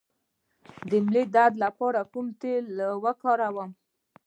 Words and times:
د 0.89 0.91
ملا 1.05 1.23
درد 1.35 1.55
لپاره 1.65 1.99
کوم 2.11 2.27
تېل 2.41 2.65
وکاروم؟ 3.03 3.71